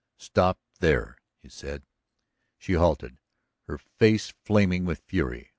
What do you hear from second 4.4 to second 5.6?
flaming with fury.